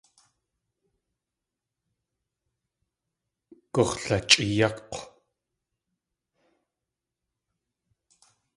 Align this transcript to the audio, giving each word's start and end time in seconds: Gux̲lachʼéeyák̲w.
Gux̲lachʼéeyák̲w. 3.73 4.97